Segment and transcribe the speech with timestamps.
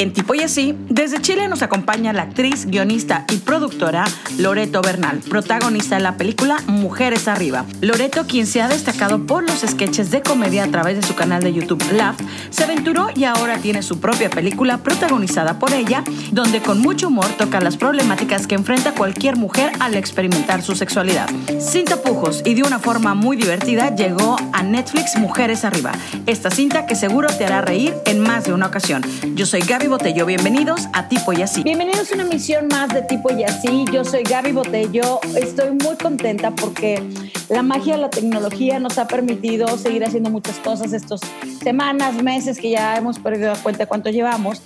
[0.00, 4.06] En Tipo y Así, desde Chile nos acompaña la actriz, guionista y productora
[4.38, 7.66] Loreto Bernal, protagonista de la película Mujeres Arriba.
[7.82, 11.42] Loreto, quien se ha destacado por los sketches de comedia a través de su canal
[11.42, 12.16] de YouTube Laugh,
[12.48, 17.28] se aventuró y ahora tiene su propia película protagonizada por ella, donde con mucho humor
[17.36, 21.28] toca las problemáticas que enfrenta cualquier mujer al experimentar su sexualidad.
[21.58, 25.92] Sin tapujos y de una forma muy divertida, llegó a Netflix Mujeres Arriba,
[26.24, 29.02] esta cinta que seguro te hará reír en más de una ocasión.
[29.34, 31.64] Yo soy Gaby Botello, bienvenidos a Tipo y Así.
[31.64, 33.84] Bienvenidos a una emisión más de Tipo y Así.
[33.92, 35.18] Yo soy Gaby Botello.
[35.36, 37.02] Estoy muy contenta porque
[37.48, 41.20] la magia de la tecnología nos ha permitido seguir haciendo muchas cosas estas
[41.60, 44.62] semanas, meses que ya hemos perdido cuenta de cuánto llevamos.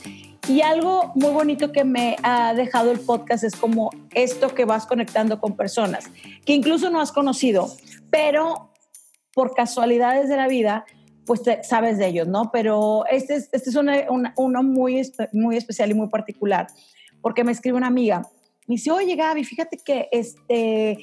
[0.47, 4.85] Y algo muy bonito que me ha dejado el podcast es como esto que vas
[4.85, 6.05] conectando con personas
[6.45, 7.75] que incluso no has conocido,
[8.11, 8.73] pero
[9.33, 10.85] por casualidades de la vida
[11.27, 12.51] pues sabes de ellos, ¿no?
[12.53, 16.67] Pero este es, este es uno muy, muy especial y muy particular,
[17.21, 18.29] porque me escribe una amiga,
[18.67, 20.99] me dice, oye Gaby, fíjate que este,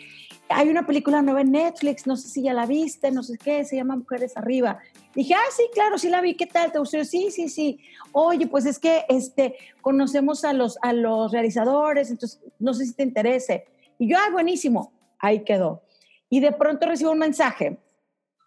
[0.49, 3.63] hay una película nueva en Netflix, no sé si ya la viste, no sé qué,
[3.65, 4.79] se llama Mujeres Arriba.
[5.13, 6.71] Dije, ah, sí, claro, sí la vi, ¿qué tal?
[6.71, 7.03] ¿Te gustó?
[7.05, 7.79] Sí, sí, sí.
[8.13, 12.93] Oye, pues es que este, conocemos a los, a los realizadores, entonces no sé si
[12.93, 13.65] te interese.
[13.99, 15.83] Y yo, ah, buenísimo, ahí quedó.
[16.29, 17.77] Y de pronto recibo un mensaje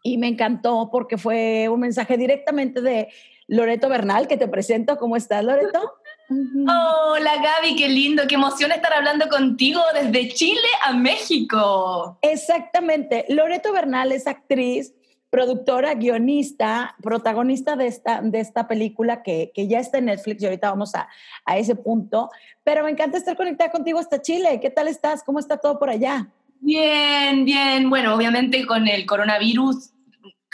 [0.05, 3.08] y me encantó porque fue un mensaje directamente de
[3.48, 4.98] Loreto Bernal, que te presento.
[4.98, 5.94] ¿Cómo estás, Loreto?
[6.28, 12.19] Hola Gaby, qué lindo, qué emoción estar hablando contigo desde Chile a México.
[12.20, 13.25] Exactamente.
[13.30, 14.94] Loreto Bernal es actriz,
[15.30, 20.47] productora, guionista, protagonista de esta, de esta película que, que ya está en Netflix y
[20.47, 21.08] ahorita vamos a,
[21.47, 22.28] a ese punto.
[22.62, 24.60] Pero me encanta estar conectada contigo hasta Chile.
[24.60, 25.22] ¿Qué tal estás?
[25.22, 26.28] ¿Cómo está todo por allá?
[26.60, 27.88] Bien, bien.
[27.88, 29.94] Bueno, obviamente con el coronavirus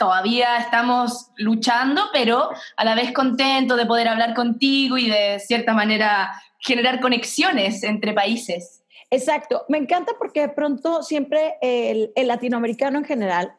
[0.01, 5.75] todavía estamos luchando, pero a la vez contento de poder hablar contigo y de cierta
[5.75, 8.83] manera generar conexiones entre países.
[9.11, 13.53] Exacto, me encanta porque de pronto siempre el, latinoamericano en general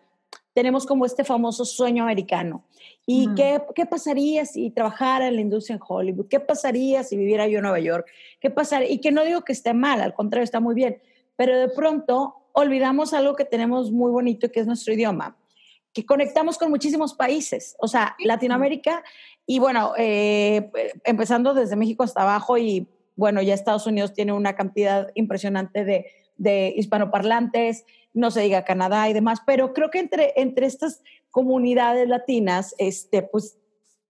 [0.53, 2.64] tenemos como este famoso sueño americano.
[3.06, 6.26] ¿Y qué, qué, pasaría si trabajara en la industria en Hollywood?
[6.26, 8.09] ¿Qué pasaría si viviera yo en Nueva York?
[8.41, 8.91] ¿Qué pasaría?
[8.91, 11.00] Y que no digo que esté mal, al contrario, está muy bien,
[11.36, 15.36] pero de pronto olvidamos algo que tenemos muy bonito que es nuestro idioma
[15.92, 19.03] que conectamos con muchísimos países, o sea, Latinoamérica
[19.47, 20.70] y bueno, eh,
[21.04, 26.06] empezando desde México hasta abajo y bueno, ya Estados Unidos tiene una cantidad impresionante de,
[26.36, 32.09] de hispanoparlantes, no se diga Canadá y demás, pero creo que entre, entre estas comunidades
[32.09, 33.59] latinas, este, pues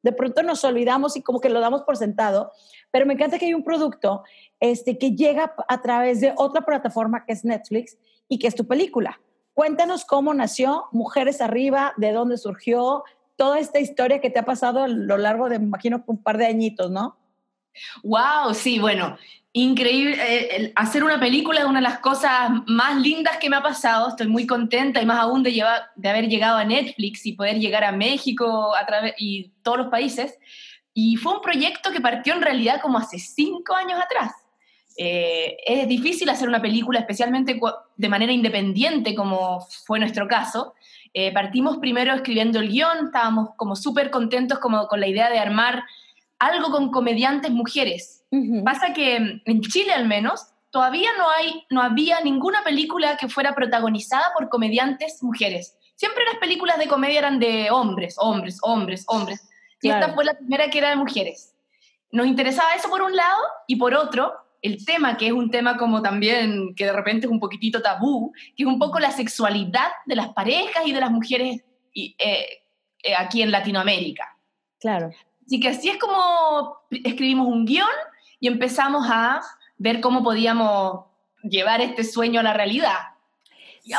[0.03, 2.53] de pronto nos olvidamos y como que lo damos por sentado,
[2.91, 4.23] pero me encanta que hay un producto
[4.61, 7.97] este, que llega a través de otra plataforma que es Netflix
[8.29, 9.21] y que es tu película.
[9.55, 13.05] Cuéntanos cómo nació Mujeres Arriba, de dónde surgió,
[13.37, 16.47] toda esta historia que te ha pasado a lo largo de, imagino, un par de
[16.47, 17.19] añitos, ¿no?
[18.03, 19.17] Wow, sí, bueno,
[19.53, 20.17] increíble.
[20.21, 24.09] Eh, hacer una película es una de las cosas más lindas que me ha pasado.
[24.09, 27.59] Estoy muy contenta y más aún de, llevar, de haber llegado a Netflix y poder
[27.59, 28.87] llegar a México a
[29.19, 30.39] y todos los países.
[30.95, 34.33] Y fue un proyecto que partió en realidad como hace cinco años atrás.
[34.97, 37.59] Eh, es difícil hacer una película, especialmente
[37.97, 40.75] de manera independiente, como fue nuestro caso.
[41.15, 45.39] Eh, partimos primero escribiendo el guion, estábamos como súper contentos como con la idea de
[45.39, 45.85] armar
[46.39, 48.25] algo con comediantes mujeres.
[48.65, 53.55] Pasa que en Chile al menos todavía no, hay, no había ninguna película que fuera
[53.55, 55.77] protagonizada por comediantes mujeres.
[55.95, 59.49] Siempre las películas de comedia eran de hombres, hombres, hombres, hombres.
[59.83, 61.55] Y esta fue la primera que era de mujeres.
[62.11, 65.77] Nos interesaba eso por un lado y por otro, el tema, que es un tema
[65.77, 69.91] como también, que de repente es un poquitito tabú, que es un poco la sexualidad
[70.07, 71.63] de las parejas y de las mujeres
[71.93, 72.47] y, eh,
[73.03, 74.37] eh, aquí en Latinoamérica.
[74.81, 75.11] Claro.
[75.45, 77.89] Así que así es como escribimos un guion
[78.39, 79.43] y empezamos a
[79.77, 81.07] ver cómo podíamos
[81.43, 82.99] llevar este sueño a la realidad.
[83.85, 83.93] Y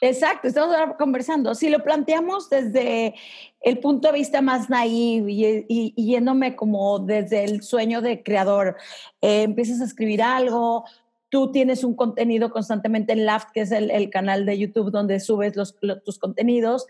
[0.00, 1.54] Exacto, estamos ahora conversando.
[1.54, 3.14] Si lo planteamos desde
[3.60, 8.76] el punto de vista más naive y, yéndome como desde el sueño de creador,
[9.20, 10.84] eh, empiezas a escribir algo,
[11.28, 15.56] tú tienes un contenido constantemente en Laft, que es el, canal de YouTube donde subes
[15.56, 16.86] los, tus contenidos,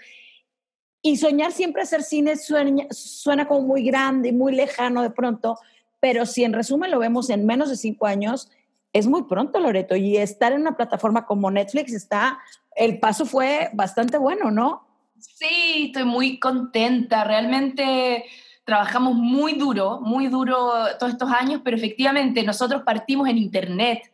[1.01, 5.59] y soñar siempre hacer cine suena, suena como muy grande y muy lejano de pronto,
[6.01, 8.51] pero si en resumen lo vemos en menos de cinco años,
[8.95, 12.39] es muy pronto, Loreto, y estar en una plataforma como Netflix está,
[12.77, 14.87] el paso fue bastante bueno, ¿no?
[15.19, 18.25] Sí, estoy muy contenta, realmente
[18.65, 24.11] trabajamos muy duro, muy duro todos estos años, pero efectivamente nosotros partimos en Internet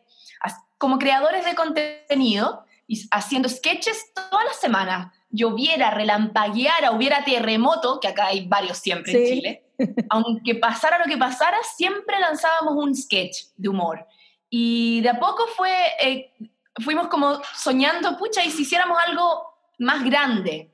[0.81, 5.13] como creadores de contenido y haciendo sketches toda la semana.
[5.29, 9.63] Lloviera, relampagueara, hubiera terremoto, que acá hay varios siempre en Chile.
[10.09, 14.07] aunque pasara lo que pasara, siempre lanzábamos un sketch de humor.
[14.49, 15.71] Y de a poco fue,
[16.01, 16.33] eh,
[16.83, 19.43] fuimos como soñando, pucha, y si hiciéramos algo
[19.79, 20.71] más grande,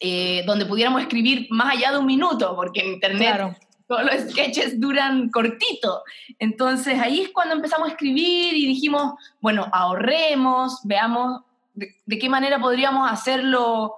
[0.00, 4.78] eh, donde pudiéramos escribir más allá de un minuto, porque en Internet todos los sketches
[4.78, 6.02] duran cortito.
[6.38, 11.40] Entonces ahí es cuando empezamos a escribir y dijimos, bueno, ahorremos, veamos
[11.74, 13.94] de, qué manera podríamos hacerlo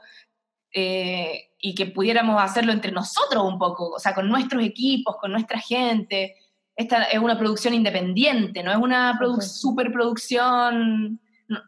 [0.72, 5.32] eh, y que pudiéramos hacerlo entre nosotros un poco, o sea, con nuestros equipos, con
[5.32, 6.36] nuestra gente.
[6.80, 11.60] Esta es una producción independiente, no es una superproducción, no,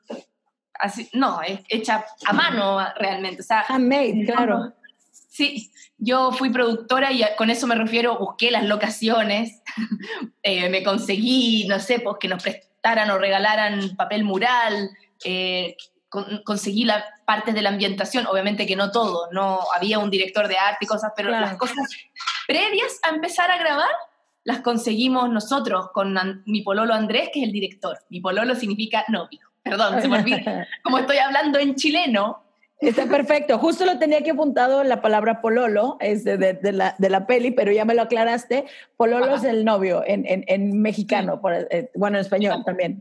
[0.81, 3.43] así, no, es hecha a mano realmente.
[3.43, 4.73] O sea, Handmade, claro.
[5.11, 9.61] Sí, yo fui productora y con eso me refiero, busqué las locaciones,
[10.43, 14.89] eh, me conseguí, no sé, pues que nos prestaran o regalaran papel mural,
[15.27, 15.77] eh,
[16.43, 20.57] conseguí las partes de la ambientación, obviamente que no todo, no había un director de
[20.57, 21.87] arte y cosas, pero las cosas
[22.47, 23.91] previas a empezar a grabar
[24.45, 26.15] las conseguimos nosotros con
[26.47, 27.99] mi pololo Andrés, que es el director.
[28.09, 29.41] Mi pololo significa novio.
[29.63, 30.67] Perdón, se me olvida.
[30.83, 32.43] Como estoy hablando en chileno.
[32.81, 33.59] Está perfecto.
[33.59, 37.53] Justo lo tenía que apuntado la palabra pololo, es de, de, la, de la, peli,
[37.53, 38.65] pero ya me lo aclaraste.
[38.97, 43.01] Pololo es el novio en, en, en mexicano, por, eh, bueno, en español también.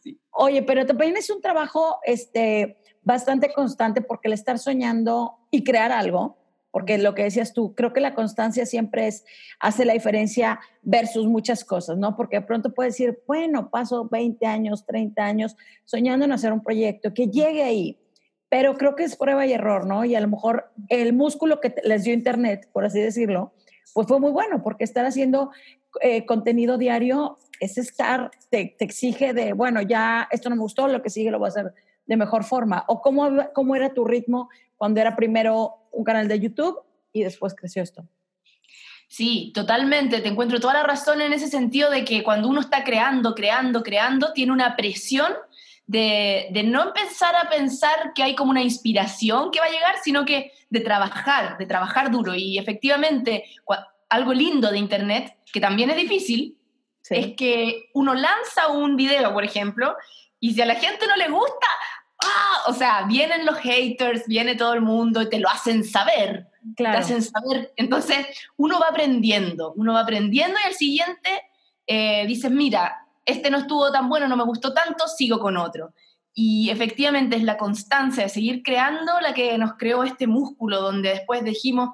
[0.00, 0.18] Sí.
[0.30, 5.92] Oye, pero también es un trabajo este, bastante constante porque el estar soñando y crear
[5.92, 6.37] algo,
[6.70, 9.24] porque lo que decías tú, creo que la constancia siempre es,
[9.58, 12.16] hace la diferencia versus muchas cosas, ¿no?
[12.16, 16.62] Porque de pronto puedes decir, bueno, paso 20 años, 30 años soñando en hacer un
[16.62, 17.98] proyecto que llegue ahí,
[18.48, 20.04] pero creo que es prueba y error, ¿no?
[20.04, 23.52] Y a lo mejor el músculo que les dio Internet, por así decirlo,
[23.94, 25.50] pues fue muy bueno, porque estar haciendo
[26.00, 31.02] eh, contenido diario es estar, te, exige de, bueno, ya esto no me gustó, lo
[31.02, 31.74] que sigue lo voy a hacer
[32.08, 32.84] de mejor forma.
[32.88, 36.80] ¿O cómo, cómo era tu ritmo cuando era primero un canal de YouTube
[37.12, 38.04] y después creció esto?
[39.06, 40.20] Sí, totalmente.
[40.20, 43.82] Te encuentro toda la razón en ese sentido de que cuando uno está creando, creando,
[43.82, 45.32] creando, tiene una presión
[45.86, 49.96] de, de, no empezar a pensar que hay como una inspiración que va a llegar,
[50.02, 52.34] sino que de trabajar, de trabajar duro.
[52.34, 53.44] Y efectivamente,
[54.10, 56.58] algo lindo de Internet, que también es difícil,
[57.08, 59.96] es que uno lanza un video, por ejemplo,
[60.40, 61.66] y si a la gente no le gusta,
[62.22, 62.62] ¡ah!
[62.66, 66.48] o sea, vienen los haters, viene todo el mundo y te lo hacen saber.
[66.76, 66.98] Claro.
[66.98, 67.72] Te hacen saber.
[67.76, 68.26] Entonces,
[68.56, 71.42] uno va aprendiendo, uno va aprendiendo y al siguiente
[71.86, 75.92] eh, dices, mira, este no estuvo tan bueno, no me gustó tanto, sigo con otro.
[76.34, 81.10] Y efectivamente es la constancia de seguir creando la que nos creó este músculo, donde
[81.10, 81.90] después dijimos,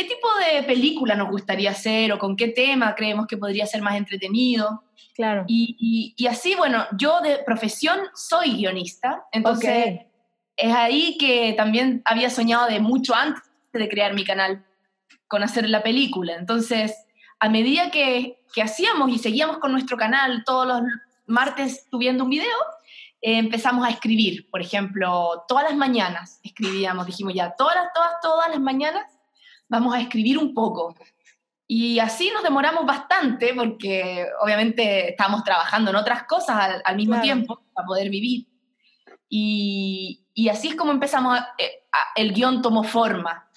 [0.00, 3.82] ¿Qué tipo de película nos gustaría hacer o con qué tema creemos que podría ser
[3.82, 4.82] más entretenido?
[5.14, 5.44] Claro.
[5.46, 10.00] Y, y, así, bueno, yo de profesión soy guionista, entonces
[10.56, 13.42] es ahí que también había soñado de mucho antes
[13.74, 14.64] de crear mi canal
[15.28, 16.34] con hacer la película.
[16.34, 16.94] Entonces,
[17.38, 20.80] a medida que, que hacíamos y seguíamos con nuestro canal todos los
[21.26, 22.56] martes subiendo un video,
[23.20, 24.48] eh, empezamos a escribir.
[24.48, 29.19] Por ejemplo, todas las mañanas escribíamos, dijimos ya, todas, todas, todas las mañanas
[29.70, 30.94] vamos a escribir un poco.
[31.66, 37.62] Y así nos demoramos bastante porque obviamente estábamos trabajando en otras cosas al, mismo tiempo
[37.72, 38.48] para poder vivir.
[39.28, 41.84] Y, y, así es como empezamos, eh,
[42.16, 43.48] el guion tomó forma.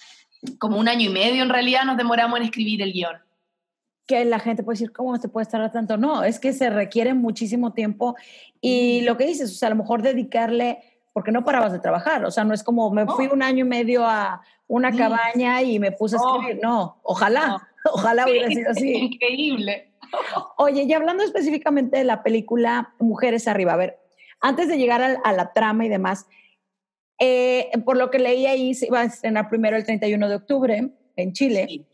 [0.58, 3.16] Como un año y medio en realidad nos demoramos en escribir el guion.
[4.06, 5.96] Que la gente puede decir, ¿cómo se puede tardar tanto?
[5.96, 8.14] No, es que se requiere muchísimo tiempo.
[8.60, 12.24] Y lo que dices, o sea, a lo mejor dedicarle, porque no parabas de trabajar,
[12.26, 15.78] o sea, no es como me fui un año y medio a, una cabaña y
[15.78, 16.40] me puse a oh.
[16.40, 16.62] escribir.
[16.62, 18.94] No, ojalá, ojalá hubiera sido así.
[18.94, 19.92] Increíble.
[20.56, 23.98] Oye, y hablando específicamente de la película Mujeres Arriba, a ver,
[24.40, 26.26] antes de llegar a, la trama y demás,
[27.18, 30.90] eh, por lo que leí ahí, se iba a estrenar primero el 31 de octubre
[31.16, 31.86] en Chile.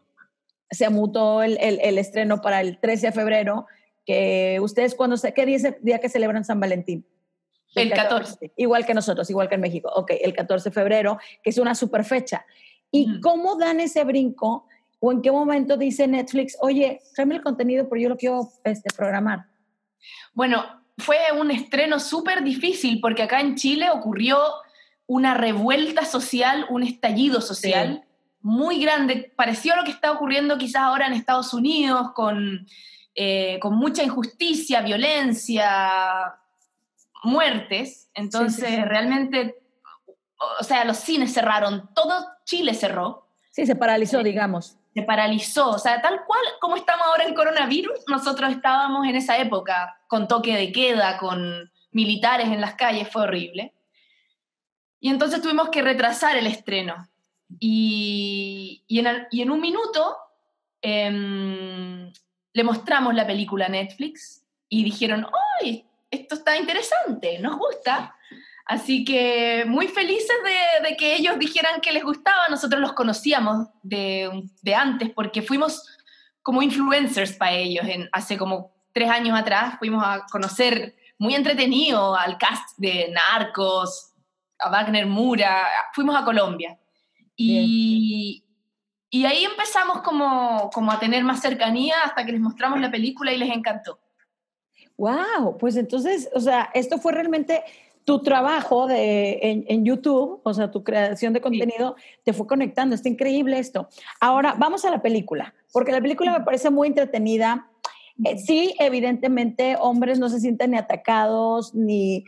[0.70, 3.66] Se mutó el, el, estreno para el 13 de febrero,
[4.04, 7.06] que ustedes cuando, ¿qué día, día que celebran San Valentín?
[7.74, 8.52] El 14.
[8.56, 9.90] Igual que nosotros, igual que en México.
[9.94, 12.44] Ok, el 14 de febrero, que es una super fecha.
[12.90, 14.66] ¿Y cómo dan ese brinco?
[14.98, 18.92] ¿O en qué momento dice Netflix, oye, tráeme el contenido, pero yo lo quiero este,
[18.94, 19.46] programar?
[20.34, 20.64] Bueno,
[20.98, 24.38] fue un estreno súper difícil porque acá en Chile ocurrió
[25.06, 28.04] una revuelta social, un estallido social
[28.42, 29.32] muy grande.
[29.36, 32.66] Pareció lo que está ocurriendo quizás ahora en Estados Unidos con,
[33.14, 36.39] eh, con mucha injusticia, violencia,
[37.22, 39.56] muertes, entonces realmente,
[40.60, 43.28] o sea, los cines cerraron, todo Chile cerró.
[43.50, 44.76] Sí, se paralizó, digamos.
[44.94, 49.38] Se paralizó, o sea, tal cual como estamos ahora en coronavirus, nosotros estábamos en esa
[49.38, 53.74] época con toque de queda, con militares en las calles, fue horrible.
[54.98, 57.08] Y entonces tuvimos que retrasar el estreno.
[57.58, 60.16] Y, y, en, y en un minuto
[60.82, 62.12] em,
[62.52, 65.26] le mostramos la película a Netflix y dijeron,
[65.60, 65.86] ¡ay!
[66.10, 68.16] Esto está interesante, nos gusta.
[68.66, 70.36] Así que muy felices
[70.82, 72.48] de, que ellos dijeran que les gustaba.
[72.48, 75.82] Nosotros los conocíamos de, de antes porque fuimos
[76.42, 77.84] como influencers para ellos.
[77.88, 84.12] En, hace como tres años atrás fuimos a conocer muy entretenido al cast de Narcos,
[84.58, 85.66] a Wagner Mura.
[85.92, 86.78] Fuimos a Colombia.
[87.34, 88.44] Y,
[89.08, 93.32] y ahí empezamos como, como a tener más cercanía hasta que les mostramos la película
[93.32, 93.98] y les encantó.
[95.00, 97.62] Wow, pues entonces, o sea, esto fue realmente
[98.04, 102.94] tu trabajo de, en, YouTube, o sea, tu creación de contenido, te fue conectando.
[102.94, 103.88] Está increíble esto.
[104.20, 107.66] Ahora, vamos a la película, porque la película me parece muy entretenida.
[108.26, 112.26] Eh, sí, evidentemente, hombres no se sienten ni atacados, ni,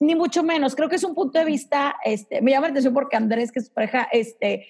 [0.00, 0.74] ni mucho menos.
[0.74, 3.58] Creo que es un punto de vista, este, me llama la atención porque Andrés, que
[3.58, 4.66] es su pareja, este,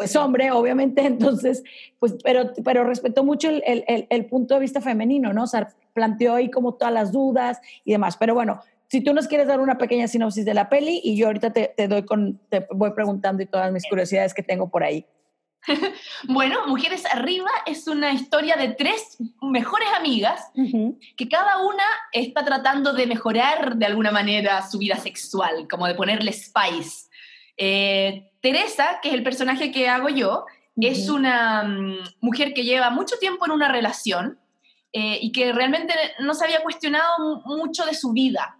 [0.00, 1.62] pues hombre, obviamente, entonces,
[1.98, 5.42] pues, pero, pero respetó mucho el, el, el, punto de vista femenino, ¿no?
[5.42, 8.16] O sea, planteó ahí como todas las dudas y demás.
[8.16, 11.26] Pero bueno, si tú nos quieres dar una pequeña sinopsis de la peli y yo
[11.26, 15.04] ahorita te, doy con, te voy preguntando y todas mis curiosidades que tengo por ahí.
[16.28, 22.94] bueno, Mujeres Arriba es una historia de tres mejores amigas que cada una está tratando
[22.94, 27.10] de mejorar de alguna manera su vida sexual, como de ponerle spice.
[27.58, 30.46] Eh, Teresa, que es el personaje que hago yo,
[30.80, 34.38] es una mm, mujer que lleva mucho tiempo en una relación
[34.92, 38.56] eh, y que realmente no se había cuestionado mucho de su vida.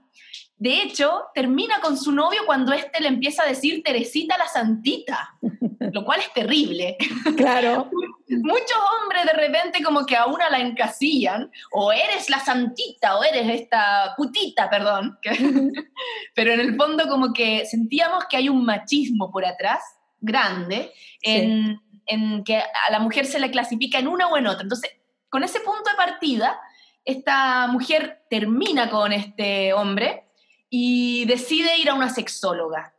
[0.61, 5.35] De hecho, termina con su novio cuando éste le empieza a decir Teresita la Santita,
[5.93, 6.99] lo cual es terrible.
[7.35, 7.89] Claro.
[8.29, 13.25] Muchos hombres de repente como que a una la encasillan, o eres la santita, o
[13.25, 15.19] eres esta putita, perdón.
[16.35, 19.81] Pero en el fondo como que sentíamos que hay un machismo por atrás,
[20.21, 24.65] grande, en, en que a la mujer se le clasifica en una o en otra.
[24.65, 24.91] Entonces,
[25.31, 26.61] con ese punto de partida,
[27.03, 30.27] esta mujer termina con este hombre
[30.71, 32.95] y decide ir a una sexóloga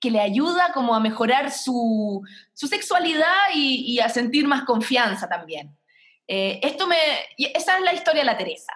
[0.00, 2.22] que le ayuda como a mejorar su,
[2.54, 5.76] sexualidad y, a sentir más confianza también.
[6.28, 6.96] Eh, esto me,
[7.36, 8.72] esa es la historia de la Teresa.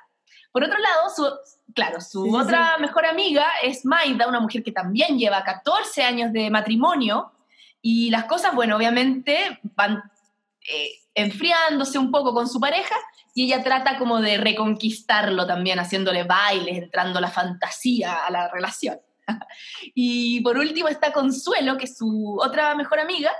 [0.52, 5.18] Por otro lado, su, claro, su otra mejor amiga es Maida, una mujer que también
[5.18, 7.32] lleva 14 años de matrimonio
[7.80, 10.02] y las cosas, bueno, obviamente van
[10.68, 12.94] eh, enfriándose un poco con su pareja
[13.34, 18.98] y ella trata como de reconquistarlo también, haciéndole bailes, entrando la fantasía a la relación.
[19.94, 23.30] y por último está Consuelo, que es su otra mejor amiga,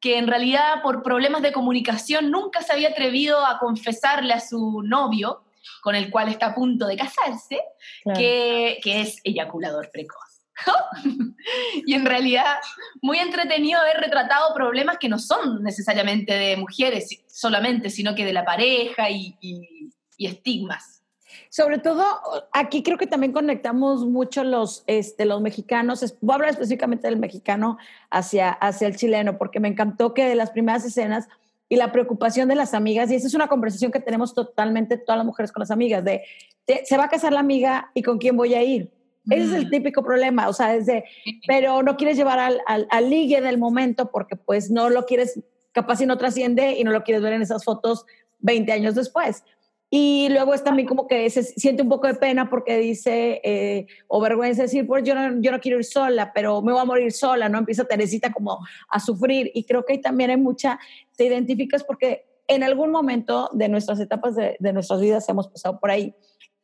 [0.00, 4.82] que en realidad por problemas de comunicación nunca se había atrevido a confesarle a su
[4.82, 5.44] novio,
[5.80, 7.60] con el cual está a punto de casarse,
[8.16, 10.31] que, que es eyaculador precoz.
[11.86, 12.56] y en realidad
[13.00, 18.32] muy entretenido haber retratado problemas que no son necesariamente de mujeres solamente, sino que de
[18.32, 19.36] la pareja y,
[20.18, 21.02] estigmas.
[21.48, 22.04] Sobre todo,
[22.52, 27.18] aquí creo que también conectamos mucho los, este, los mexicanos, voy a hablar específicamente del
[27.18, 27.76] mexicano
[28.08, 31.26] hacia, hacia el chileno, porque me encantó que de las primeras escenas
[31.68, 35.16] y la preocupación de las amigas, y esa es una conversación que tenemos totalmente todas
[35.16, 36.22] las mujeres con las amigas, de,
[36.84, 38.92] se va a casar la amiga y con quién voy a ir
[39.30, 41.04] ese es el típico problema, o sea, es de,
[41.46, 45.40] pero no quieres llevar al, al, ligue del momento porque pues no lo quieres,
[45.72, 48.04] capaz si no trasciende y no lo quieres ver en esas fotos
[48.40, 49.44] 20 años después.
[49.94, 53.86] Y luego es también como que se siente un poco de pena porque dice, eh,
[54.08, 56.86] o vergüenza decir, pues yo no, yo no quiero ir sola, pero me voy a
[56.86, 57.58] morir sola, ¿no?
[57.58, 59.50] Empieza Teresita como a sufrir.
[59.52, 60.80] Y creo que ahí también hay mucha,
[61.14, 65.78] te identificas porque en algún momento de nuestras etapas de, de nuestras vidas hemos pasado
[65.78, 66.14] por ahí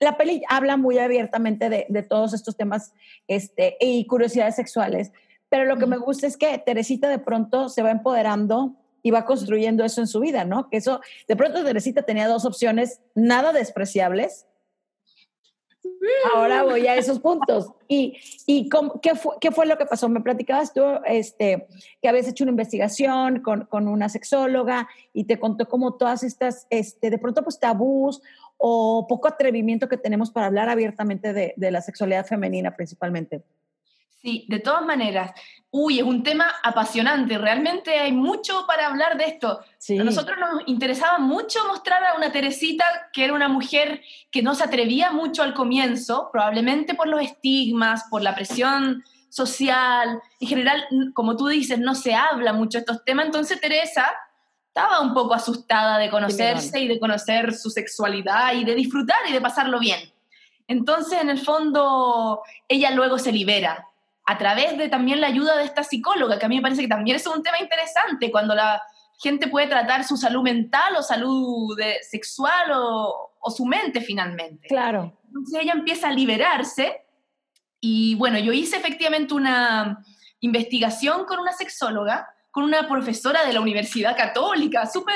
[0.01, 2.93] la peli habla muy abiertamente de, todos estos temas
[3.27, 5.13] este, y curiosidades sexuales,
[5.49, 9.25] pero lo que me gusta es que Teresita de pronto se va empoderando y va
[9.25, 10.69] construyendo eso en su vida, ¿no?
[10.69, 14.47] Que eso, de pronto Teresita tenía dos opciones nada despreciables.
[16.35, 17.73] Ahora voy a esos puntos.
[17.87, 18.69] ¿Y, y
[19.03, 20.09] qué, fue, qué, fue, lo que pasó?
[20.09, 21.67] Me platicabas tú este,
[22.01, 26.67] que habías hecho una investigación con, con una sexóloga y te contó como todas estas,
[26.71, 28.23] este, de pronto, pues tabús
[28.57, 33.43] o poco atrevimiento que tenemos para hablar abiertamente de, de la sexualidad femenina principalmente.
[34.21, 35.33] Sí, de todas maneras.
[35.71, 37.39] Uy, es un tema apasionante.
[37.39, 39.61] Realmente hay mucho para hablar de esto.
[39.61, 44.55] A nosotros nos interesaba mucho mostrar a una Teresita que era una mujer que no
[44.55, 50.21] se atrevía mucho al comienzo, probablemente por los estigmas, por la presión social.
[50.41, 50.85] En general,
[51.15, 53.27] como tú dices, no se habla mucho de estos temas.
[53.27, 54.11] Entonces, Teresa
[54.67, 59.33] estaba un poco asustada de conocerse y de conocer su sexualidad y de disfrutar y
[59.33, 60.01] de pasarlo bien.
[60.67, 63.88] Entonces, en el fondo, ella luego se libera
[64.31, 66.89] a través de también la ayuda de esta psicóloga, que a mí me parece que
[66.89, 68.83] también es un tema interesante cuando la,
[69.21, 71.77] gente puede tratar su salud mental o salud
[72.09, 74.69] sexual o, o su mente finalmente.
[74.69, 75.19] Claro.
[75.27, 77.05] Entonces ella empieza a liberarse
[77.81, 80.05] y bueno, yo hice efectivamente una
[80.41, 85.15] investigación con una sexóloga, con una profesora de la Universidad Católica, súper,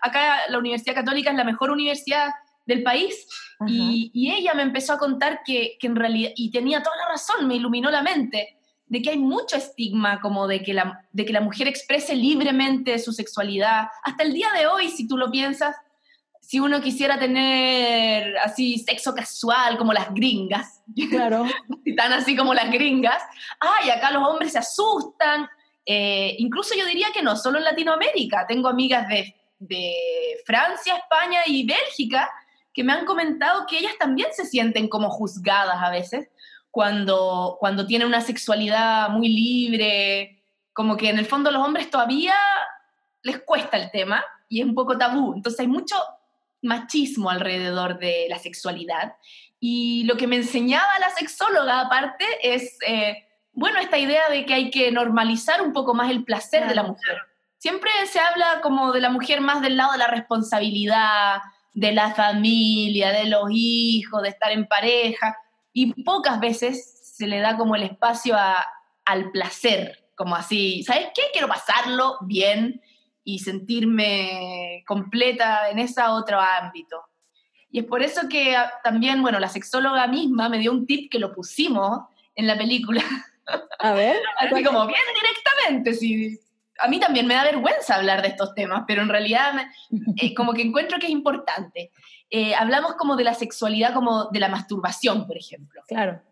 [0.00, 2.30] acá la Universidad Católica es la mejor universidad
[2.66, 3.26] del país,
[3.66, 7.08] y, y, ella me empezó a contar que, que, en realidad, y tenía toda la
[7.08, 8.56] razón, me iluminó la mente,
[8.92, 12.98] de que hay mucho estigma como de que, la, de que la mujer exprese libremente
[12.98, 13.86] su sexualidad.
[14.02, 15.74] Hasta el día de hoy, si tú lo piensas,
[16.42, 21.46] si uno quisiera tener así sexo casual como las gringas, claro.
[21.96, 23.22] tan así como las gringas,
[23.60, 25.48] ay, acá los hombres se asustan,
[25.86, 29.94] eh, incluso yo diría que no, solo en Latinoamérica, tengo amigas de, de
[30.44, 32.30] Francia, España y Bélgica
[32.72, 36.28] que me han comentado que ellas también se sienten como juzgadas a veces
[36.70, 42.34] cuando, cuando tienen una sexualidad muy libre, como que en el fondo los hombres todavía
[43.22, 45.34] les cuesta el tema y es un poco tabú.
[45.34, 45.96] Entonces hay mucho
[46.62, 49.16] machismo alrededor de la sexualidad.
[49.60, 54.54] Y lo que me enseñaba la sexóloga aparte es, eh, bueno, esta idea de que
[54.54, 57.18] hay que normalizar un poco más el placer de la mujer.
[57.58, 61.42] Siempre se habla como de la mujer más del lado de la responsabilidad,
[61.74, 65.36] de la familia, de los hijos, de estar en pareja,
[65.72, 68.36] y pocas veces se le da como el espacio
[69.04, 71.22] al placer, como así, ¿sabes qué?
[71.32, 72.80] Quiero pasarlo bien
[73.24, 77.00] y sentirme completa en ese otro ámbito.
[77.70, 81.10] Y es por eso que ah, también, bueno, la sexóloga misma me dio un tip
[81.10, 82.00] que lo pusimos
[82.34, 83.02] en la película.
[83.78, 84.20] A ver.
[84.38, 86.38] Así como bien directamente, sí.
[86.82, 89.54] A mí también me da vergüenza hablar de estos temas, pero en realidad
[90.16, 91.92] eh, como que encuentro que es importante.
[92.30, 95.82] Eh, hablamos como de la sexualidad, como de la masturbación, por ejemplo.
[95.86, 96.22] Claro.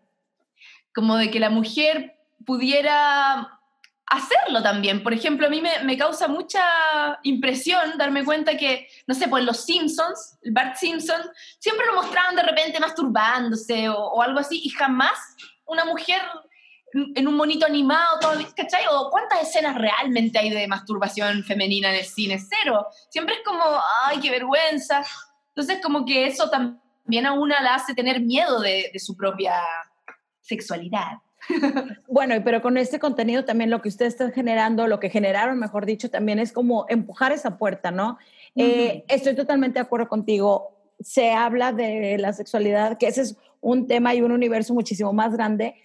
[0.93, 3.59] Como de que la mujer pudiera
[4.11, 5.03] hacerlo también.
[5.03, 6.61] Por ejemplo, a mí me, causa mucha
[7.23, 11.21] impresión darme cuenta que, no sé, pues los Simpsons, el Bart Simpson,
[11.59, 15.17] siempre lo mostraban de repente masturbándose o, algo así, y jamás
[15.65, 16.21] una mujer
[16.93, 18.83] en un monito animado, todo, ¿cachai?
[18.91, 22.87] O cuántas escenas realmente hay de masturbación femenina en el cine, cero.
[23.09, 23.63] Siempre es como,
[24.05, 25.03] ay, qué vergüenza.
[25.49, 29.61] Entonces, como que eso también a una la hace tener miedo de su propia
[30.41, 31.19] sexualidad.
[32.07, 35.85] Bueno, pero con este contenido también lo que ustedes están generando, lo que generaron, mejor
[35.85, 38.17] dicho, también es como empujar esa puerta, ¿no?
[38.55, 40.77] Eh, estoy totalmente de acuerdo contigo.
[40.99, 45.33] Se habla de la sexualidad, que ese es un tema y un universo muchísimo más
[45.33, 45.75] grande,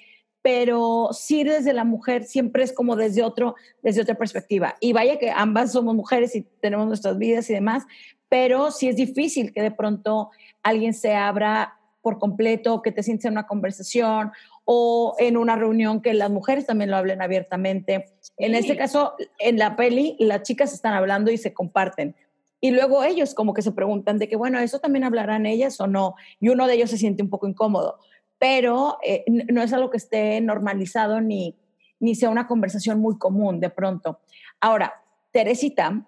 [0.47, 4.77] pero sí desde la mujer siempre es como desde otro, desde otra perspectiva.
[4.79, 7.83] Y vaya que ambas somos mujeres y tenemos nuestras vidas y demás,
[8.29, 10.31] pero sí es difícil que de pronto
[10.63, 14.31] alguien se abra por completo, que te sientes en una conversación
[14.65, 18.05] o en una reunión que las mujeres también lo hablen abiertamente.
[18.37, 22.15] En este caso, en la peli, las chicas están hablando y se comparten.
[22.61, 25.89] Y luego ellos como que se preguntan de que, bueno, ¿eso también hablarán ellas o
[25.89, 26.15] no?
[26.39, 27.99] Y uno de ellos se siente un poco incómodo,
[28.39, 31.57] pero eh, no es algo que esté normalizado ni,
[32.01, 34.21] ni sea una conversación muy común de pronto.
[34.61, 36.07] Ahora, Teresita,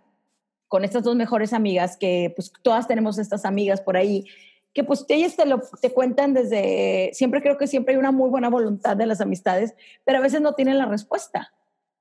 [0.68, 4.26] con estas dos mejores amigas, que pues todas tenemos estas amigas por ahí,
[4.74, 8.30] que pues ellas te, lo, te cuentan desde, siempre creo que siempre hay una muy
[8.30, 11.52] buena voluntad de las amistades, pero a veces no tienen la respuesta.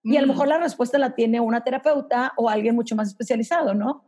[0.03, 0.29] Y a lo mm.
[0.29, 4.03] mejor la respuesta la tiene una terapeuta o alguien mucho más especializado, ¿no?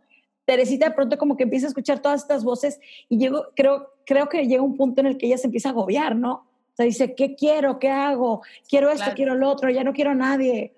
[0.46, 4.28] Teresita de pronto como que empieza a escuchar todas estas voces y llego, creo, creo
[4.28, 6.32] que llega un punto en el que ella se empieza a agobiar, ¿no?
[6.34, 7.78] O sea, dice, ¿qué quiero?
[7.78, 8.42] ¿Qué hago?
[8.68, 10.74] Quiero esto, quiero lo otro, ya no quiero a nadie.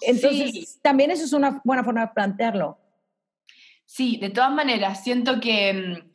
[0.00, 2.78] Entonces, también eso es una buena forma de plantearlo.
[3.84, 6.07] Sí, de todas maneras, siento que mm,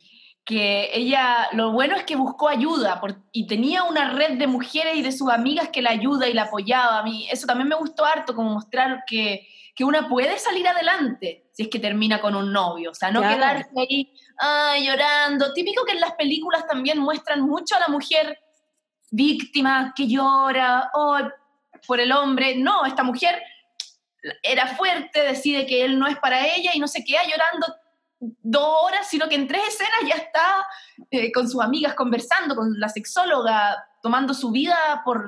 [0.44, 3.00] que ella, lo bueno es que buscó ayuda
[3.32, 6.42] y tenía una red de mujeres y de sus amigas que la ayuda y la
[6.42, 6.98] apoyaba.
[6.98, 11.46] A mí eso también me gustó harto, como mostrar que, que una puede salir adelante
[11.52, 14.12] si es que termina con un novio, o sea, no quedarse ahí
[14.84, 15.52] llorando.
[15.54, 18.38] Típico que en las películas también muestran mucho a la mujer
[19.10, 21.18] víctima que llora oh,
[21.86, 22.56] por el hombre.
[22.56, 23.40] No, esta mujer
[24.42, 27.66] era fuerte, decide que él no es para ella y no se queda llorando
[28.42, 30.66] dos horas, sino que en tres escenas ya está
[31.10, 35.26] eh, con sus amigas conversando, con la sexóloga, tomando su vida por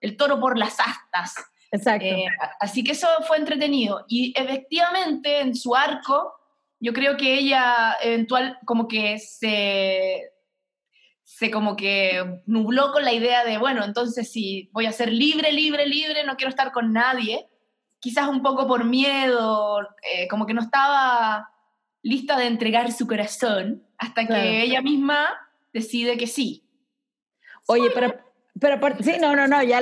[0.00, 1.34] el toro por las astas.
[1.70, 2.06] Exacto.
[2.06, 2.26] Eh,
[2.60, 4.04] así que eso fue entretenido.
[4.08, 6.34] Y efectivamente, en su arco,
[6.80, 10.32] yo creo que ella eventual como que se
[11.28, 15.52] se como que nubló con la idea de, bueno, entonces si voy a ser libre,
[15.52, 17.46] libre, libre, no quiero estar con nadie,
[18.00, 21.50] quizás un poco por miedo, eh, como que no estaba
[22.02, 25.26] lista de entregar su corazón hasta que ella misma
[25.72, 26.64] decide que sí.
[27.66, 28.14] Oye, pero,
[28.60, 29.80] pero sí, no, no, no, ya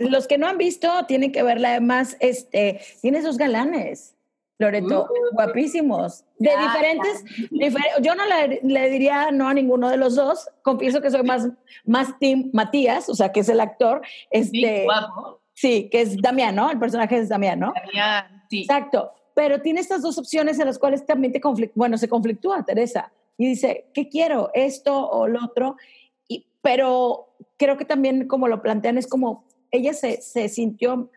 [0.00, 4.14] los que no han visto tienen que verla además, este, tiene esos galanes.
[4.58, 5.34] Loreto, Uh.
[5.34, 6.24] guapísimos.
[6.38, 10.48] De Ya, diferentes, difer- yo no le, le diría no a ninguno de los dos.
[10.62, 11.48] Confieso que soy más,
[11.84, 14.02] más team Matías, o sea, que es el actor.
[14.04, 15.40] Sí, Este, guapo.
[15.54, 16.70] sí, que es Damián, ¿no?
[16.70, 17.72] El personaje es Damián, ¿no?
[17.74, 18.60] Damián, sí.
[18.60, 19.12] Exacto.
[19.34, 24.08] Pero tiene estas dos opciones en las cuales también se conflictúa Teresa y dice, ¿qué
[24.08, 24.50] quiero?
[24.54, 25.76] ¿Esto o lo otro?
[26.28, 31.10] Y, pero creo que también como lo plantean es como ella se, se sintió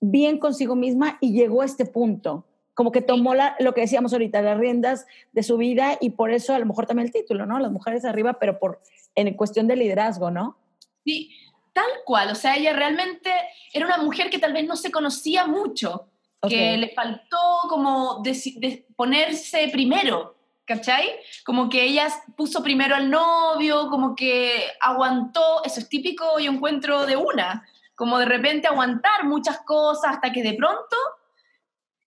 [0.00, 2.46] bien consigo misma y llegó a este punto.
[2.74, 6.30] Como que tomó la, lo que decíamos ahorita, las riendas de su vida y por
[6.30, 7.58] eso a lo mejor también el título, ¿no?
[7.58, 8.80] Las mujeres arriba, pero por
[9.14, 10.56] en cuestión de liderazgo, ¿no?
[11.04, 11.30] Sí,
[11.72, 12.30] tal cual.
[12.30, 13.30] O sea, ella realmente
[13.74, 16.08] era una mujer que tal vez no se conocía mucho,
[16.48, 21.08] que le faltó como de ponerse primero, ¿cachai?
[21.44, 27.06] Como que ella puso primero al novio, como que aguantó, eso es típico, yo encuentro
[27.06, 30.96] de una, como de repente aguantar muchas cosas hasta que de pronto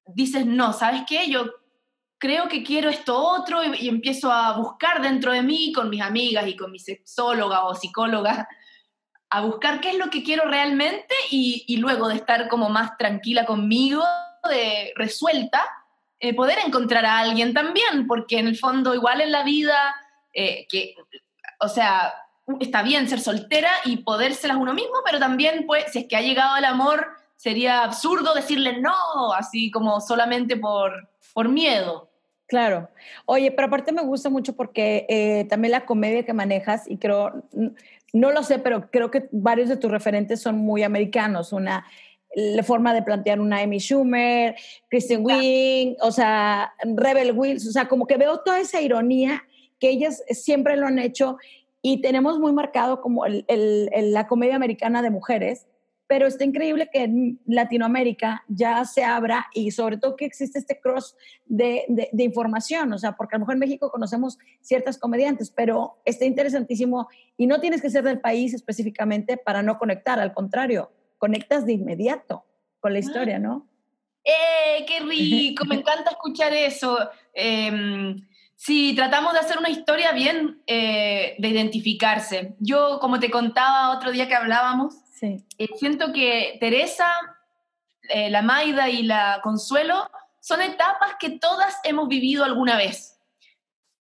[0.08, 1.30] dices, no, ¿sabes qué?
[1.30, 1.46] Yo
[2.18, 6.02] creo que quiero esto otro y, y empiezo a buscar dentro de mí con mis
[6.02, 8.48] amigas y con mi sexóloga o psicóloga
[9.30, 13.46] a buscar qué es lo que quiero realmente y, luego de estar como más tranquila
[13.46, 14.04] conmigo,
[14.50, 15.62] de resuelta,
[16.20, 19.96] eh, poder encontrar a alguien también, porque en el fondo igual en la vida,
[20.34, 20.96] eh, que,
[21.60, 22.14] o sea,
[22.60, 26.22] está bien ser soltera y podérselas uno mismo, pero también pues si es que ha
[26.22, 32.10] llegado el amor, sería absurdo decirle no, así como solamente por, por miedo.
[32.48, 32.90] Claro.
[33.26, 37.44] Oye, pero aparte me gusta mucho porque eh, también la comedia que manejas, y creo,
[38.16, 41.52] no lo sé, pero creo que varios de tus referentes son muy americanos.
[41.54, 41.86] Una
[42.36, 44.56] la forma de plantear una Amy Schumer,
[44.90, 49.44] Kristen Wiig, o sea, Rebel Wills, o sea, como que veo toda esa ironía
[49.80, 51.38] que ellas siempre lo han hecho
[51.82, 55.68] y tenemos muy marcado como el- el- el- la comedia americana de mujeres,
[56.08, 60.80] pero está increíble que en Latinoamérica ya se abra y sobre todo que existe este
[60.80, 61.16] cross
[61.46, 65.50] de, de- de información, o sea, porque a lo mejor en México conocemos ciertas comediantes,
[65.50, 70.34] pero está interesantísimo y no tienes que ser del país específicamente para no conectar, al
[70.34, 72.46] contrario, conectas de inmediato
[72.80, 73.68] con la historia, ¿no?
[74.24, 75.66] ¡Eh, qué rico!
[75.70, 76.98] Me encanta escuchar eso.
[77.34, 78.16] Eh,
[78.56, 82.56] sí, tratamos de hacer una historia bien eh, de identificarse.
[82.60, 85.46] Yo, como te contaba otro día que hablábamos, Sí.
[85.58, 87.08] eh, siento que Teresa,
[88.10, 90.10] eh, la Maida y la Consuelo
[90.42, 93.18] son etapas que todas hemos vivido alguna vez.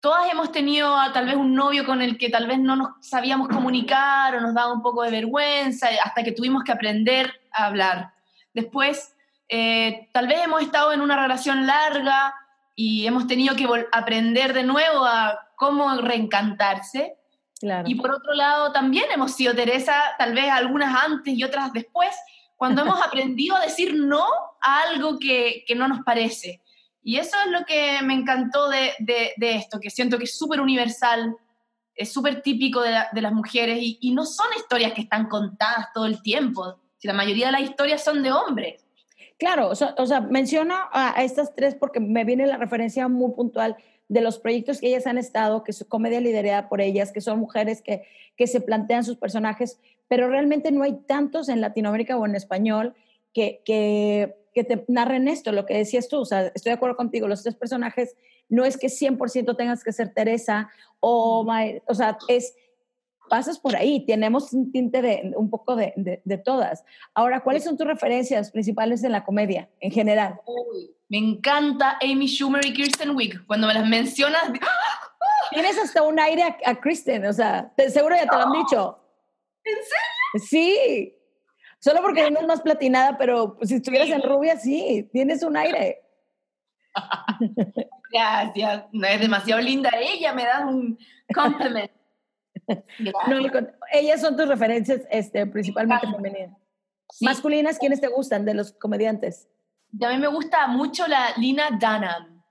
[0.01, 2.89] Todas hemos tenido a, tal vez un novio con el que tal vez no nos
[2.99, 7.67] sabíamos comunicar o nos daba un poco de vergüenza hasta que tuvimos que aprender a
[7.67, 8.13] hablar.
[8.53, 9.15] Después,
[9.47, 12.35] eh, tal vez hemos estado en una relación larga
[12.75, 17.15] y hemos tenido que aprender de nuevo a cómo reencantarse.
[17.63, 17.87] Claro.
[17.87, 22.09] Y por otro lado, también hemos sido, Teresa, tal vez algunas antes y otras después,
[22.57, 24.25] cuando hemos aprendido a decir no
[24.61, 26.61] a algo que, que no nos parece.
[27.01, 30.37] Y eso es lo que me encantó de, de- de esto, que siento que es
[30.37, 31.37] súper universal,
[31.95, 35.29] es súper típico de, la- de las mujeres y, y no son historias que están
[35.29, 36.81] contadas todo el tiempo.
[36.97, 38.85] Si la mayoría de las historias son de hombres.
[39.39, 43.77] Claro, o sea, menciono a estas tres porque me viene la referencia muy puntual
[44.09, 47.39] de los proyectos que ellas han estado, que su comedia liderada por ellas, que son
[47.39, 48.03] mujeres que,
[48.35, 52.95] que se plantean sus personajes, pero realmente no hay tantos en Latinoamérica o en español
[53.33, 56.95] que, que, que te narren esto, lo que decías tú, o sea, estoy de acuerdo
[56.95, 58.15] contigo, los tres personajes
[58.49, 61.45] no es que 100% tengas que ser Teresa o,
[61.87, 62.55] o sea, es,
[63.29, 66.83] pasas por ahí, tenemos un tinte de un poco de, de, de todas.
[67.13, 70.39] Ahora, ¿cuáles son tus referencias principales en la comedia en general?
[71.09, 73.45] Me encanta Amy Schumer y Kirsten Wiig.
[73.45, 74.43] Cuando me las mencionas,
[75.51, 78.51] Tienes hasta un aire a, a Kristen, o sea, te- seguro ya te lo han
[78.53, 78.99] dicho.
[79.63, 80.47] ¿En serio?
[80.49, 81.15] Sí.
[81.79, 86.01] Solo porque eres más platinada, pero pues, si estuvieras en rubia, sí, tienes un aire.
[88.11, 90.97] gracias, no es demasiado linda ella, me da un
[91.33, 91.91] compliment.
[93.27, 93.39] No,
[93.91, 96.57] ellas son tus referencias este, principalmente femeninas.
[97.09, 97.25] Sí.
[97.25, 99.47] Masculinas, ¿quiénes te gustan de los comediantes?
[100.01, 102.43] A mí me gusta mucho la Lina Dunham,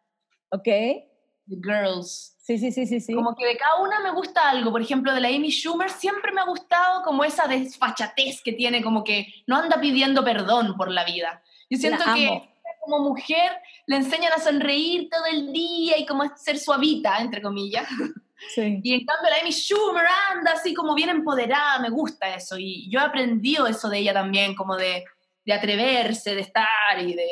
[0.51, 0.65] ¿Ok?
[0.65, 2.37] The Girls.
[2.39, 3.15] Sí, sí, sí, sí, sí.
[3.15, 4.71] Como que de cada una me gusta algo.
[4.71, 8.83] Por ejemplo, de la Amy Schumer siempre me ha gustado como esa desfachatez que tiene,
[8.83, 11.43] como que no anda pidiendo perdón por la vida.
[11.71, 12.49] Yo siento que
[12.85, 13.53] como mujer
[13.87, 17.89] le enseñan a sonreír todo el día y como a ser suavita, entre comillas.
[18.55, 18.81] Sí.
[18.83, 22.59] Y en cambio la Amy Schumer anda así como bien empoderada, me gusta eso.
[22.59, 25.05] Y yo he aprendido eso de ella también, como de,
[25.45, 26.67] de atreverse, de estar
[27.01, 27.27] y de...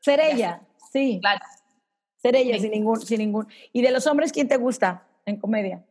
[0.00, 0.60] Ser ella,
[0.92, 1.18] sí.
[1.20, 1.40] Claro.
[2.16, 2.62] Ser ella Sí.
[2.62, 3.48] sin ningún, sin ningún.
[3.72, 5.84] ¿Y de los hombres quién te gusta en comedia?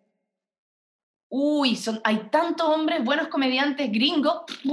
[1.29, 4.43] Uy, son, hay tantos hombres buenos comediantes gringos.
[4.61, 4.71] Sí.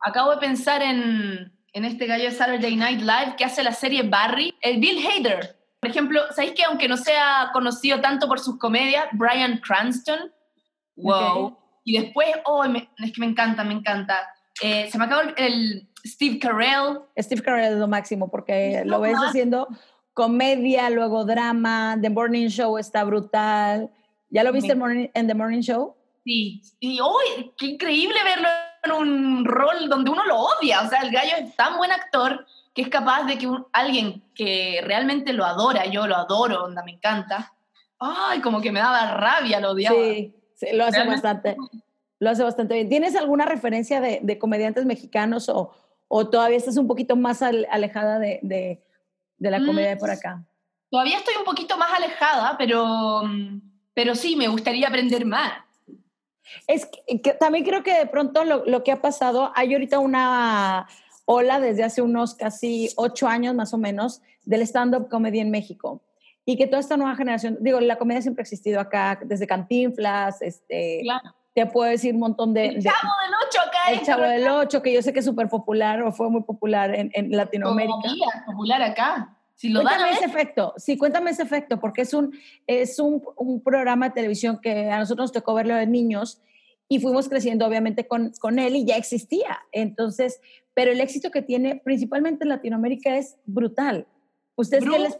[0.00, 4.02] Acabo de pensar en, en este gallo de Saturday Night Live que hace la serie
[4.02, 5.58] Barry, el Bill Hader.
[5.82, 10.32] Por ejemplo, ¿sabéis que aunque no sea conocido tanto por sus comedias, Brian Cranston?
[10.94, 11.58] Wow.
[11.82, 14.16] Y después, oh, es que me encanta, me encanta.
[14.62, 17.00] Eh, se me acabó el, Steve Carell.
[17.18, 19.66] Steve Carell es lo máximo porque lo ves haciendo
[20.14, 23.90] comedia, luego drama, The Morning Show está brutal.
[24.30, 24.78] ¿Ya lo viste
[25.14, 25.96] en The Morning Show?
[26.24, 28.48] Sí, y hoy, qué increíble verlo
[28.84, 30.82] en un rol donde uno lo odia.
[30.82, 34.80] O sea, el gallo es tan buen actor que es capaz de que alguien que
[34.84, 37.52] realmente lo adora, yo lo adoro, onda, me encanta.
[37.98, 39.96] Ay, como que me daba rabia, lo odiaba.
[39.96, 41.56] Sí, sí lo hace bastante.
[42.18, 42.88] Lo hace bastante bien.
[42.88, 45.72] ¿Tienes alguna referencia de, de comediantes mexicanos o,
[46.08, 48.82] o, todavía estás un poquito más alejada de, de,
[49.38, 50.44] de la comedia de por mm, acá?
[50.88, 53.22] Todavía estoy un poquito más alejada, pero,
[53.92, 55.52] pero sí, me gustaría aprender más.
[56.66, 60.86] Es que, también creo que de pronto lo, lo, que ha pasado, hay ahorita una
[61.32, 66.02] ola desde hace unos casi ocho años más o menos del stand-up comedy en México.
[66.44, 70.42] Y que toda esta nueva generación, digo, la comedia siempre ha existido acá, desde Cantinflas,
[70.42, 71.02] este,
[71.54, 72.66] te puedo decir un montón de...
[72.66, 73.92] El Chavo del Ocho acá.
[73.92, 76.94] El Chavo del Ocho, que yo sé que es súper popular o fue muy popular
[76.94, 77.94] en, en Latinoamérica.
[78.46, 79.36] popular acá.
[79.54, 83.62] Si lo cuéntame ese efecto, sí, cuéntame ese efecto, porque es un, es un, un,
[83.62, 86.42] programa de televisión que a nosotros nos tocó verlo de niños
[86.88, 89.60] y fuimos creciendo obviamente con, con él y ya existía.
[89.70, 90.40] Entonces,
[90.74, 94.06] pero el éxito que tiene principalmente en Latinoamérica es brutal.
[94.56, 95.18] ¿Ustedes qué les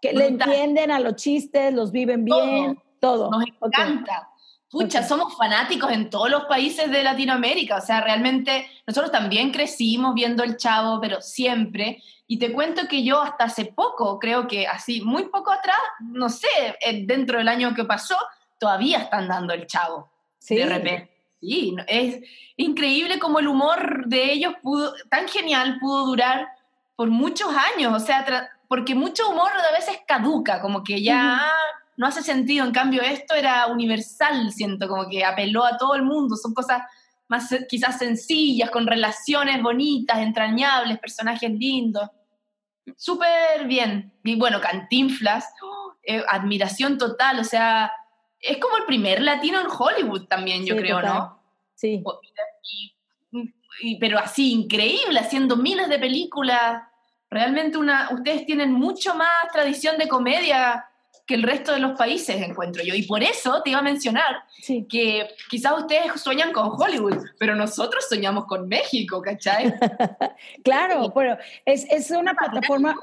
[0.00, 3.30] que le entienden a los chistes, los viven bien, todo?
[3.30, 4.28] Nos encanta.
[4.68, 10.14] Pucha, somos fanáticos en todos los países de Latinoamérica, o sea, realmente nosotros también crecimos
[10.14, 12.02] viendo el chavo, pero siempre.
[12.26, 16.30] Y te cuento que yo hasta hace poco, creo que así, muy poco atrás, no
[16.30, 16.48] sé,
[16.80, 18.16] eh, dentro del año que pasó,
[18.58, 20.10] todavía están dando el chavo.
[20.38, 20.56] Sí.
[20.56, 21.11] De repente.
[21.42, 22.20] Sí, es
[22.56, 26.46] increíble como el humor de ellos pudo, tan genial pudo durar
[26.94, 31.50] por muchos años, o sea, porque mucho humor a veces caduca, como que ya
[31.96, 36.02] no hace sentido, en cambio esto era universal, siento, como que apeló a todo el
[36.02, 36.82] mundo, son cosas
[37.26, 42.08] más quizás sencillas, con relaciones bonitas, entrañables, personajes lindos.
[42.96, 44.12] Súper bien.
[44.22, 45.48] Y bueno, Cantinflas,
[46.04, 47.90] eh, admiración total, o sea,
[48.42, 51.40] es como el primer latino en Hollywood también, yo creo, ¿no?
[51.74, 52.02] Sí.
[53.98, 56.82] pero así, increíble, haciendo miles de películas.
[57.30, 60.86] Realmente una, ustedes tienen mucho más tradición de comedia
[61.26, 62.94] que el resto de los países, encuentro yo.
[62.94, 64.42] Y por eso te iba a mencionar
[64.88, 69.72] que quizás ustedes sueñan con Hollywood, pero nosotros soñamos con México, ¿cachai?
[70.64, 72.96] claro, pero es, es una plataforma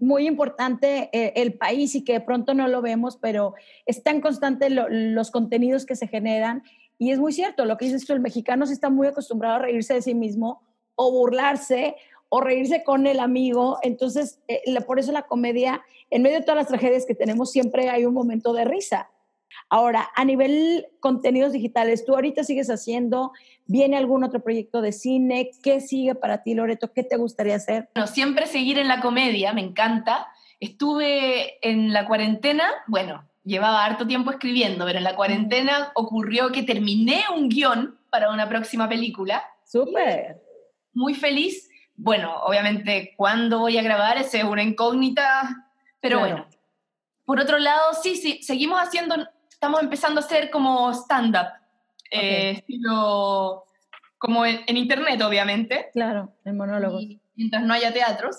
[0.00, 3.54] muy importante eh, el país y que de pronto no lo vemos, pero
[3.86, 6.62] están constantes los contenidos que se generan.
[6.98, 9.58] Y es muy cierto, lo que dices tú, el mexicano se está muy acostumbrado a
[9.60, 10.62] reírse de sí mismo
[10.94, 11.96] o burlarse
[12.28, 13.78] o reírse con el amigo.
[13.82, 17.88] Entonces, eh, por eso la comedia, en medio de todas las tragedias que tenemos, siempre
[17.88, 19.10] hay un momento de risa.
[19.68, 23.32] Ahora, a nivel contenidos digitales, ¿tú ahorita sigues haciendo?
[23.66, 25.50] ¿Viene algún otro proyecto de cine?
[25.62, 26.92] ¿Qué sigue para ti, Loreto?
[26.92, 27.88] ¿Qué te gustaría hacer?
[27.94, 30.28] Bueno, siempre seguir en la comedia, me encanta.
[30.58, 36.62] Estuve en la cuarentena, bueno, llevaba harto tiempo escribiendo, pero en la cuarentena ocurrió que
[36.62, 39.42] terminé un guion para una próxima película.
[39.64, 40.42] ¡Súper!
[40.92, 41.68] Muy feliz.
[41.96, 44.18] Bueno, obviamente, ¿cuándo voy a grabar?
[44.18, 45.68] Esa es una incógnita,
[46.00, 46.46] pero bueno.
[47.24, 49.14] Por otro lado, sí, sí, seguimos haciendo
[49.60, 51.48] estamos empezando a hacer como stand-up,
[52.10, 53.66] eh, estilo
[54.16, 55.90] como en, internet, obviamente.
[55.92, 57.04] Claro, en monólogos.
[57.34, 58.36] mientras no haya teatros.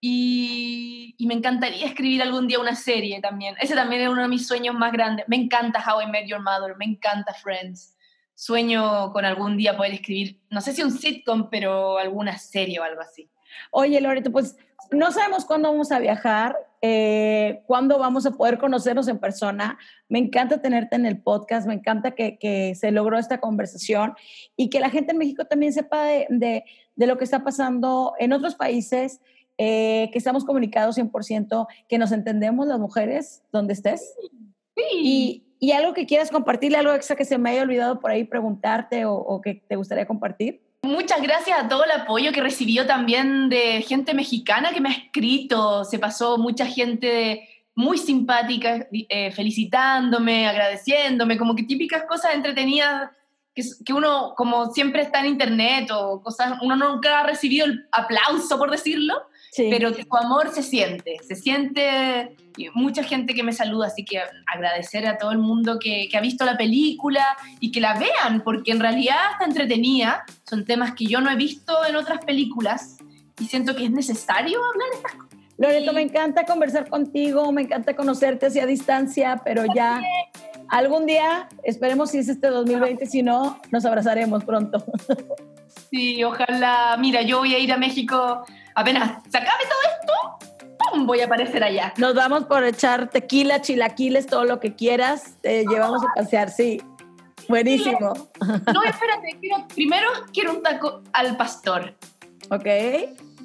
[0.00, 3.54] Y, y, me encantaría escribir algún día una serie también.
[3.60, 5.28] Ese también es uno de mis sueños más grandes.
[5.28, 7.94] Me encanta How I Met Your Mother, me encanta Friends.
[8.34, 12.82] Sueño con algún día poder escribir, no sé si un sitcom, pero alguna serie o
[12.82, 13.30] algo así.
[13.72, 14.56] Oye, Loreto, pues
[14.90, 19.78] no sabemos cuándo vamos a viajar, eh, cuándo vamos a poder conocernos en persona.
[20.08, 24.14] Me encanta tenerte en el podcast, me encanta que, se logró esta conversación
[24.56, 26.64] y que la gente en México también sepa de,
[26.96, 29.20] lo que está pasando en otros países,
[29.58, 34.14] eh, que estamos comunicados 100%, que nos entendemos las mujeres, donde estés.
[34.76, 35.42] Sí.
[35.58, 39.04] Y, algo que quieras compartirle, algo extra que se me haya olvidado por ahí preguntarte
[39.04, 40.65] o que te gustaría compartir.
[40.86, 44.92] Muchas gracias a todo el apoyo que recibió también de gente mexicana que me ha
[44.92, 45.84] escrito.
[45.84, 53.10] Se pasó mucha gente muy simpática eh, felicitándome, agradeciéndome, como que típicas cosas entretenidas
[53.56, 57.88] que, que, uno como siempre está en internet o cosas, uno nunca ha recibido el
[57.90, 59.14] aplauso, por decirlo.
[59.56, 62.36] pero tu amor se siente, se siente
[62.74, 66.20] mucha gente que me saluda, así que agradecer a todo el mundo que, que, ha
[66.20, 71.06] visto la película y que la vean, porque en realidad está entretenida, son temas que
[71.06, 72.98] yo no he visto en otras películas
[73.40, 75.36] y siento que es necesario hablar estas cosas.
[75.58, 80.02] Loreto, me encanta conversar contigo, me encanta conocerte así a distancia, pero ya
[80.68, 84.84] algún día, esperemos si es este 2020, si no, nos abrazaremos pronto.
[85.90, 86.96] Sí, ojalá.
[86.98, 90.76] Mira, yo voy a ir a México apenas se acabe todo esto.
[90.78, 91.06] ¡pum!
[91.06, 91.92] Voy a aparecer allá.
[91.96, 95.36] Nos vamos por echar tequila, chilaquiles, todo lo que quieras.
[95.40, 96.80] Te llevamos a pasear, sí.
[97.48, 98.12] Buenísimo.
[98.40, 99.38] No, espérate,
[99.74, 101.94] primero quiero un taco al pastor.
[102.50, 102.66] Ok.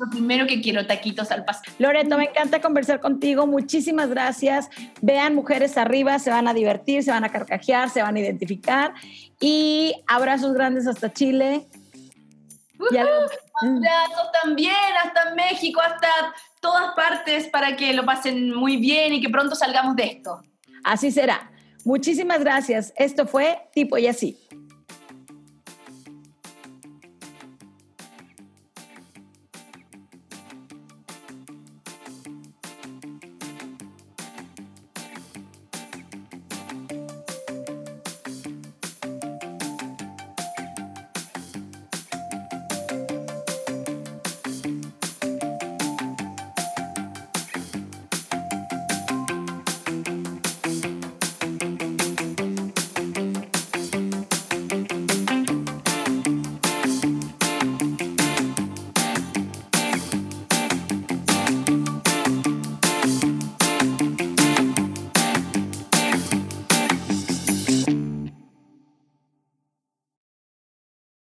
[0.02, 1.72] Lo primero que quiero, taquitos al pastor.
[1.78, 3.46] Loreto, me encanta conversar contigo.
[3.46, 4.68] Muchísimas gracias.
[5.00, 8.96] Vean Mujeres Arriba, se van a divertir, se van a carcajear, se van a identificar.
[9.40, 11.68] Y abrazos grandes hasta Chile.
[12.80, 14.74] Uh Abrazos también,
[15.06, 16.08] hasta México, hasta
[16.60, 20.42] todas partes, para que lo pasen muy bien y que pronto salgamos de esto.
[20.84, 21.52] Así será.
[21.86, 22.92] Muchísimas gracias.
[22.96, 24.41] Esto fue Tipo y Así.